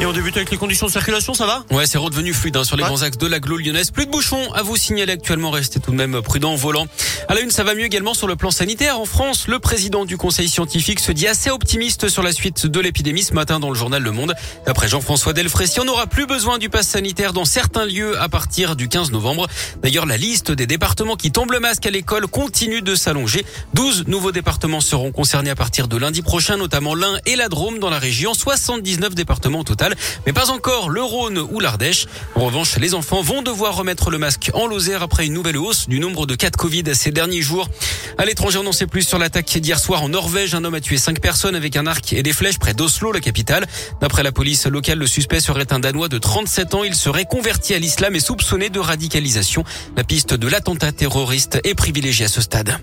Et 0.00 0.06
on 0.06 0.12
débute 0.12 0.36
avec 0.36 0.52
les 0.52 0.56
conditions 0.56 0.86
de 0.86 0.92
circulation, 0.92 1.34
ça 1.34 1.44
va 1.44 1.64
Ouais, 1.72 1.84
c'est 1.84 1.98
redevenu 1.98 2.32
fluide 2.32 2.56
hein, 2.56 2.62
sur 2.62 2.76
les 2.76 2.84
grands 2.84 3.02
axes 3.02 3.18
de 3.18 3.26
l'agglo 3.26 3.56
lyonnaise. 3.56 3.90
Plus 3.90 4.06
de 4.06 4.10
bouchons 4.12 4.52
à 4.52 4.62
vous 4.62 4.76
signaler 4.76 5.14
actuellement. 5.14 5.50
Restez 5.50 5.80
tout 5.80 5.90
de 5.90 5.96
même 5.96 6.22
prudent 6.22 6.52
en 6.52 6.54
volant. 6.54 6.86
À 7.26 7.34
la 7.34 7.40
une, 7.40 7.50
ça 7.50 7.64
va 7.64 7.74
mieux 7.74 7.82
également 7.84 8.14
sur 8.14 8.28
le 8.28 8.36
plan 8.36 8.52
sanitaire. 8.52 9.00
En 9.00 9.06
France, 9.06 9.48
le 9.48 9.58
président 9.58 10.04
du 10.04 10.16
conseil 10.16 10.48
scientifique 10.48 11.00
se 11.00 11.10
dit 11.10 11.26
assez 11.26 11.50
optimiste 11.50 12.08
sur 12.08 12.22
la 12.22 12.30
suite 12.30 12.64
de 12.66 12.78
l'épidémie 12.78 13.24
ce 13.24 13.34
matin 13.34 13.58
dans 13.58 13.70
le 13.70 13.74
journal 13.74 14.00
Le 14.00 14.12
Monde. 14.12 14.34
D'après 14.66 14.86
Jean-François 14.86 15.32
Delfrécy, 15.32 15.80
on 15.80 15.84
n'aura 15.84 16.06
plus 16.06 16.26
besoin 16.26 16.58
du 16.58 16.70
pass 16.70 16.86
sanitaire 16.86 17.32
dans 17.32 17.44
certains 17.44 17.84
lieux 17.84 18.20
à 18.20 18.28
partir 18.28 18.76
du 18.76 18.88
15 18.88 19.10
novembre. 19.10 19.48
D'ailleurs, 19.82 20.06
la 20.06 20.16
liste 20.16 20.52
des 20.52 20.68
départements 20.68 21.16
qui 21.16 21.32
tombent 21.32 21.50
le 21.50 21.58
masque 21.58 21.86
à 21.86 21.90
l'école 21.90 22.28
continue 22.28 22.82
de 22.82 22.94
s'allonger. 22.94 23.44
12 23.74 24.06
nouveaux 24.06 24.30
départements 24.30 24.80
seront 24.80 25.10
concernés 25.10 25.50
à 25.50 25.56
partir 25.56 25.88
de 25.88 25.96
lundi 25.96 26.22
prochain, 26.22 26.56
notamment 26.56 26.94
l'Ain 26.94 27.18
et 27.26 27.34
la 27.34 27.48
Drôme 27.48 27.80
dans 27.80 27.90
la 27.90 27.98
région. 27.98 28.32
79 28.32 29.16
départements 29.16 29.58
au 29.58 29.64
total 29.64 29.87
mais 30.26 30.32
pas 30.32 30.50
encore 30.50 30.90
le 30.90 31.02
Rhône 31.02 31.38
ou 31.38 31.60
l'Ardèche. 31.60 32.06
En 32.34 32.46
revanche, 32.46 32.76
les 32.76 32.94
enfants 32.94 33.22
vont 33.22 33.42
devoir 33.42 33.76
remettre 33.76 34.10
le 34.10 34.18
masque 34.18 34.50
en 34.54 34.66
Lozère 34.66 35.02
après 35.02 35.26
une 35.26 35.32
nouvelle 35.32 35.56
hausse 35.56 35.88
du 35.88 36.00
nombre 36.00 36.26
de 36.26 36.34
cas 36.34 36.50
de 36.50 36.56
Covid 36.56 36.84
ces 36.94 37.10
derniers 37.10 37.42
jours. 37.42 37.68
À 38.16 38.24
l'étranger, 38.24 38.58
on 38.58 38.64
n'en 38.64 38.72
sait 38.72 38.86
plus 38.86 39.02
sur 39.02 39.18
l'attaque 39.18 39.58
d'hier 39.58 39.78
soir 39.78 40.02
en 40.02 40.08
Norvège. 40.08 40.54
Un 40.54 40.64
homme 40.64 40.74
a 40.74 40.80
tué 40.80 40.96
cinq 40.96 41.20
personnes 41.20 41.54
avec 41.54 41.76
un 41.76 41.86
arc 41.86 42.12
et 42.12 42.22
des 42.22 42.32
flèches 42.32 42.58
près 42.58 42.74
d'Oslo, 42.74 43.12
la 43.12 43.20
capitale. 43.20 43.66
D'après 44.00 44.22
la 44.22 44.32
police 44.32 44.66
locale, 44.66 44.98
le 44.98 45.06
suspect 45.06 45.40
serait 45.40 45.72
un 45.72 45.78
Danois 45.78 46.08
de 46.08 46.18
37 46.18 46.74
ans. 46.74 46.84
Il 46.84 46.94
serait 46.94 47.26
converti 47.26 47.74
à 47.74 47.78
l'islam 47.78 48.14
et 48.14 48.20
soupçonné 48.20 48.70
de 48.70 48.80
radicalisation. 48.80 49.64
La 49.96 50.04
piste 50.04 50.34
de 50.34 50.48
l'attentat 50.48 50.92
terroriste 50.92 51.60
est 51.64 51.74
privilégiée 51.74 52.26
à 52.26 52.28
ce 52.28 52.40
stade. 52.40 52.78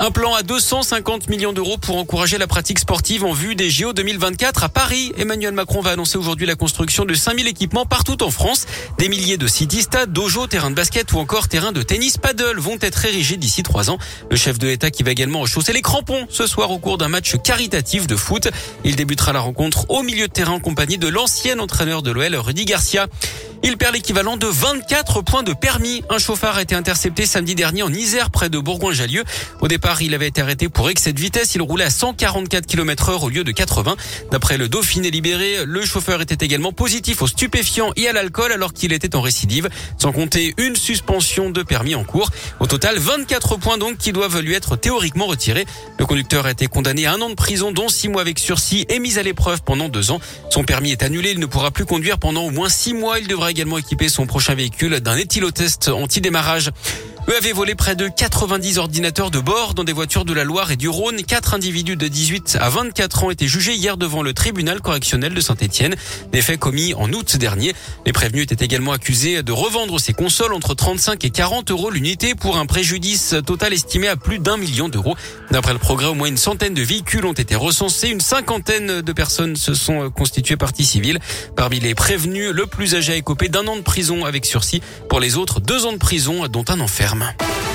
Un 0.00 0.10
plan 0.10 0.34
à 0.34 0.42
250 0.42 1.28
millions 1.30 1.52
d'euros 1.52 1.78
pour 1.78 1.96
encourager 1.96 2.36
la 2.36 2.48
pratique 2.48 2.80
sportive 2.80 3.24
en 3.24 3.32
vue 3.32 3.54
des 3.54 3.70
JO 3.70 3.92
2024 3.92 4.64
à 4.64 4.68
Paris. 4.68 5.12
Emmanuel 5.16 5.54
Macron 5.54 5.80
va 5.80 5.92
annoncer 5.92 6.18
aujourd'hui 6.18 6.46
la 6.46 6.56
construction 6.56 7.04
de 7.04 7.14
5000 7.14 7.46
équipements 7.46 7.86
partout 7.86 8.20
en 8.24 8.30
France. 8.30 8.66
Des 8.98 9.08
milliers 9.08 9.36
de 9.38 9.46
city-stades, 9.46 10.12
dojo, 10.12 10.48
terrains 10.48 10.70
de 10.70 10.74
basket 10.74 11.12
ou 11.12 11.18
encore 11.20 11.46
terrains 11.46 11.70
de 11.70 11.82
tennis 11.82 12.18
paddle 12.18 12.58
vont 12.58 12.76
être 12.80 13.04
érigés 13.04 13.36
d'ici 13.36 13.62
trois 13.62 13.88
ans. 13.88 13.98
Le 14.30 14.36
chef 14.36 14.58
de 14.58 14.66
l'État 14.66 14.90
qui 14.90 15.04
va 15.04 15.12
également 15.12 15.40
rechausser 15.40 15.72
les 15.72 15.82
crampons 15.82 16.26
ce 16.28 16.48
soir 16.48 16.72
au 16.72 16.78
cours 16.78 16.98
d'un 16.98 17.08
match 17.08 17.36
caritatif 17.42 18.08
de 18.08 18.16
foot. 18.16 18.48
Il 18.84 18.96
débutera 18.96 19.32
la 19.32 19.40
rencontre 19.40 19.88
au 19.90 20.02
milieu 20.02 20.26
de 20.26 20.32
terrain 20.32 20.54
en 20.54 20.60
compagnie 20.60 20.98
de 20.98 21.08
l'ancien 21.08 21.60
entraîneur 21.60 22.02
de 22.02 22.10
l'OL, 22.10 22.34
Rudy 22.34 22.64
Garcia. 22.64 23.06
Il 23.66 23.78
perd 23.78 23.94
l'équivalent 23.94 24.36
de 24.36 24.46
24 24.46 25.22
points 25.22 25.42
de 25.42 25.54
permis. 25.54 26.02
Un 26.10 26.18
chauffard 26.18 26.58
a 26.58 26.62
été 26.62 26.74
intercepté 26.74 27.24
samedi 27.24 27.54
dernier 27.54 27.82
en 27.82 27.90
Isère 27.90 28.30
près 28.30 28.50
de 28.50 28.58
Bourgoin-Jallieu. 28.58 29.24
Au 29.62 29.68
départ, 29.68 30.02
il 30.02 30.14
avait 30.14 30.26
été 30.26 30.42
arrêté 30.42 30.68
pour 30.68 30.90
excès 30.90 31.14
de 31.14 31.20
vitesse. 31.20 31.54
Il 31.54 31.62
roulait 31.62 31.84
à 31.84 31.90
144 31.90 32.66
km 32.66 33.08
heure 33.08 33.22
au 33.22 33.30
lieu 33.30 33.42
de 33.42 33.50
80. 33.52 33.96
D'après 34.30 34.58
le 34.58 34.68
Dauphiné 34.68 35.10
libéré, 35.10 35.64
le 35.64 35.82
chauffeur 35.82 36.20
était 36.20 36.44
également 36.44 36.72
positif 36.74 37.22
aux 37.22 37.26
stupéfiants 37.26 37.90
et 37.96 38.06
à 38.06 38.12
l'alcool 38.12 38.52
alors 38.52 38.74
qu'il 38.74 38.92
était 38.92 39.16
en 39.16 39.22
récidive. 39.22 39.70
Sans 39.96 40.12
compter 40.12 40.52
une 40.58 40.76
suspension 40.76 41.48
de 41.48 41.62
permis 41.62 41.94
en 41.94 42.04
cours. 42.04 42.28
Au 42.60 42.66
total, 42.66 42.98
24 42.98 43.56
points 43.56 43.78
donc 43.78 43.96
qui 43.96 44.12
doivent 44.12 44.40
lui 44.40 44.52
être 44.52 44.76
théoriquement 44.76 45.24
retirés. 45.24 45.64
Le 45.98 46.04
conducteur 46.04 46.44
a 46.44 46.50
été 46.50 46.66
condamné 46.66 47.06
à 47.06 47.14
un 47.14 47.20
an 47.22 47.30
de 47.30 47.34
prison 47.34 47.72
dont 47.72 47.88
six 47.88 48.10
mois 48.10 48.20
avec 48.20 48.38
sursis 48.38 48.84
et 48.90 48.98
mis 48.98 49.18
à 49.18 49.22
l'épreuve 49.22 49.62
pendant 49.62 49.88
deux 49.88 50.10
ans. 50.10 50.20
Son 50.50 50.64
permis 50.64 50.92
est 50.92 51.02
annulé. 51.02 51.30
Il 51.30 51.40
ne 51.40 51.46
pourra 51.46 51.70
plus 51.70 51.86
conduire 51.86 52.18
pendant 52.18 52.42
au 52.42 52.50
moins 52.50 52.68
six 52.68 52.92
mois. 52.92 53.18
Il 53.18 53.26
devra 53.26 53.53
également 53.54 53.78
équiper 53.78 54.08
son 54.08 54.26
prochain 54.26 54.56
véhicule 54.56 54.98
d'un 54.98 55.16
éthylotest 55.16 55.86
anti-démarrage. 55.88 56.72
Eux 57.26 57.38
avaient 57.38 57.52
volé 57.52 57.74
près 57.74 57.96
de 57.96 58.06
90 58.06 58.76
ordinateurs 58.76 59.30
de 59.30 59.38
bord 59.38 59.72
dans 59.72 59.82
des 59.82 59.94
voitures 59.94 60.26
de 60.26 60.34
la 60.34 60.44
Loire 60.44 60.70
et 60.70 60.76
du 60.76 60.90
Rhône. 60.90 61.22
Quatre 61.22 61.54
individus 61.54 61.96
de 61.96 62.06
18 62.06 62.58
à 62.60 62.68
24 62.68 63.24
ans 63.24 63.30
étaient 63.30 63.48
jugés 63.48 63.72
hier 63.72 63.96
devant 63.96 64.22
le 64.22 64.34
tribunal 64.34 64.82
correctionnel 64.82 65.32
de 65.32 65.40
Saint-Etienne. 65.40 65.96
Des 66.32 66.42
faits 66.42 66.60
commis 66.60 66.92
en 66.92 67.10
août 67.14 67.38
dernier. 67.38 67.72
Les 68.04 68.12
prévenus 68.12 68.42
étaient 68.42 68.62
également 68.62 68.92
accusés 68.92 69.42
de 69.42 69.52
revendre 69.52 69.98
ces 69.98 70.12
consoles 70.12 70.52
entre 70.52 70.74
35 70.74 71.24
et 71.24 71.30
40 71.30 71.70
euros 71.70 71.88
l'unité 71.88 72.34
pour 72.34 72.58
un 72.58 72.66
préjudice 72.66 73.34
total 73.46 73.72
estimé 73.72 74.06
à 74.08 74.16
plus 74.16 74.38
d'un 74.38 74.58
million 74.58 74.90
d'euros. 74.90 75.16
D'après 75.50 75.72
le 75.72 75.78
progrès, 75.78 76.08
au 76.08 76.14
moins 76.14 76.28
une 76.28 76.36
centaine 76.36 76.74
de 76.74 76.82
véhicules 76.82 77.24
ont 77.24 77.32
été 77.32 77.54
recensés. 77.54 78.08
Une 78.08 78.20
cinquantaine 78.20 79.00
de 79.00 79.12
personnes 79.14 79.56
se 79.56 79.72
sont 79.72 80.10
constituées 80.10 80.58
partie 80.58 80.84
civile. 80.84 81.20
Parmi 81.56 81.80
les 81.80 81.94
prévenus, 81.94 82.50
le 82.50 82.66
plus 82.66 82.94
âgé 82.94 83.14
a 83.14 83.16
écopé 83.16 83.48
d'un 83.48 83.66
an 83.66 83.76
de 83.76 83.80
prison 83.82 84.26
avec 84.26 84.44
sursis. 84.44 84.82
Pour 85.08 85.20
les 85.20 85.38
autres, 85.38 85.60
deux 85.60 85.86
ans 85.86 85.92
de 85.94 85.98
prison, 85.98 86.48
dont 86.48 86.66
un 86.68 86.80
ferme. 87.14 87.73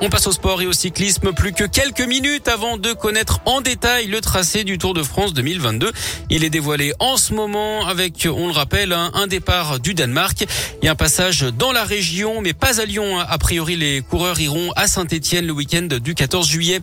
On 0.00 0.10
passe 0.10 0.28
au 0.28 0.32
sport 0.32 0.62
et 0.62 0.66
au 0.66 0.72
cyclisme. 0.72 1.32
Plus 1.32 1.52
que 1.52 1.64
quelques 1.64 2.06
minutes 2.06 2.46
avant 2.46 2.76
de 2.76 2.92
connaître 2.92 3.40
en 3.46 3.60
détail 3.60 4.06
le 4.06 4.20
tracé 4.20 4.62
du 4.62 4.78
Tour 4.78 4.94
de 4.94 5.02
France 5.02 5.34
2022. 5.34 5.90
Il 6.30 6.44
est 6.44 6.50
dévoilé 6.50 6.92
en 7.00 7.16
ce 7.16 7.34
moment 7.34 7.84
avec, 7.84 8.28
on 8.32 8.46
le 8.46 8.52
rappelle, 8.52 8.92
un 8.92 9.26
départ 9.26 9.80
du 9.80 9.94
Danemark 9.94 10.46
et 10.82 10.88
un 10.88 10.94
passage 10.94 11.40
dans 11.40 11.72
la 11.72 11.82
région, 11.82 12.40
mais 12.40 12.52
pas 12.52 12.80
à 12.80 12.84
Lyon. 12.84 13.18
A 13.18 13.38
priori, 13.38 13.74
les 13.74 14.00
coureurs 14.02 14.38
iront 14.38 14.70
à 14.76 14.86
Saint-Etienne 14.86 15.46
le 15.46 15.52
week-end 15.52 15.88
du 16.00 16.14
14 16.14 16.48
juillet. 16.48 16.80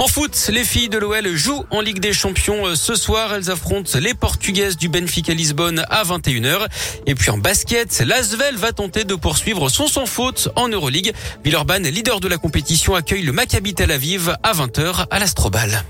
En 0.00 0.06
foot, 0.06 0.50
les 0.52 0.62
filles 0.62 0.88
de 0.88 0.96
l'OL 0.96 1.26
jouent 1.34 1.64
en 1.70 1.80
Ligue 1.80 1.98
des 1.98 2.12
Champions 2.12 2.66
euh, 2.66 2.76
ce 2.76 2.94
soir. 2.94 3.34
Elles 3.34 3.50
affrontent 3.50 3.98
les 3.98 4.14
Portugaises 4.14 4.76
du 4.76 4.88
Benfica 4.88 5.34
Lisbonne 5.34 5.84
à 5.90 6.04
21h. 6.04 6.68
Et 7.06 7.16
puis 7.16 7.30
en 7.30 7.38
basket, 7.38 8.00
l'Asvel 8.06 8.54
va 8.54 8.70
tenter 8.70 9.02
de 9.02 9.16
poursuivre 9.16 9.68
son 9.68 9.88
sans 9.88 10.06
faute 10.06 10.50
en 10.54 10.68
Euroleague. 10.68 11.12
Villeurbanne, 11.44 11.88
leader 11.88 12.20
de 12.20 12.28
la 12.28 12.38
compétition, 12.48 12.94
accueille 12.94 13.24
le 13.24 13.32
Maccabi 13.32 13.74
Tel 13.74 13.90
Aviv 13.90 14.34
à 14.42 14.54
20h 14.54 15.04
à 15.10 15.18
l'Astrobal. 15.18 15.84